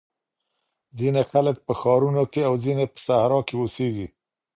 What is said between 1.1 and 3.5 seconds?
خلګ په ښارونو کي او ځینې په صحرا